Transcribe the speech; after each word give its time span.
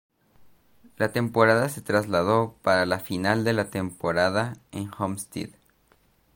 La 0.97 1.11
temporada 1.11 1.69
se 1.69 1.81
trasladó 1.83 2.55
para 2.63 2.87
la 2.87 2.99
final 2.99 3.43
de 3.43 3.53
la 3.53 3.69
temporada 3.69 4.57
en 4.71 4.89
Homestead. 4.97 5.49